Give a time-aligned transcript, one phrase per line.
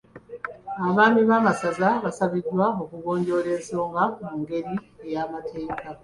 [0.87, 4.73] Abaami b'amasaza baasabiddwa okugonjoola ensonga mu ngeri
[5.11, 5.87] y’amateeka.